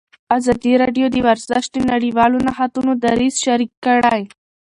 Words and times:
ازادي 0.37 0.73
راډیو 0.81 1.05
د 1.11 1.17
ورزش 1.27 1.63
د 1.71 1.77
نړیوالو 1.91 2.37
نهادونو 2.47 2.91
دریځ 3.03 3.35
شریک 3.45 3.71
کړی. 3.85 4.21